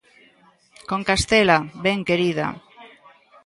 Con 0.89 1.01
Castela, 1.09 1.57
ben 1.85 1.99
querida. 2.09 2.47